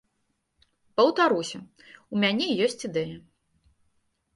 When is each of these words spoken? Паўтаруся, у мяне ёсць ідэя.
Паўтаруся, 1.01 1.59
у 2.11 2.15
мяне 2.27 2.47
ёсць 2.69 2.81
ідэя. 2.87 3.15